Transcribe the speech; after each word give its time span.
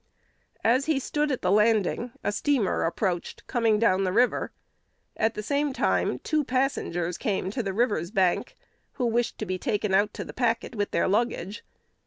As 0.63 0.85
he 0.87 0.97
stood 0.99 1.31
at 1.31 1.43
the 1.43 1.51
landing, 1.51 2.11
a 2.23 2.31
steamer 2.31 2.85
approached, 2.85 3.45
coming 3.45 3.77
down 3.77 4.03
the 4.03 4.11
river. 4.11 4.51
At 5.15 5.35
the 5.35 5.43
same 5.43 5.73
time 5.73 6.17
two 6.17 6.43
passengers 6.43 7.19
came 7.19 7.51
to 7.51 7.61
the 7.61 7.71
river's 7.71 8.09
bank 8.09 8.57
who 8.93 9.05
wished 9.05 9.37
to 9.37 9.45
be 9.45 9.59
taken 9.59 9.93
out 9.93 10.11
to 10.15 10.23
the 10.23 10.33
packet 10.33 10.73
with 10.73 10.89
their 10.89 11.07
luggage. 11.07 11.63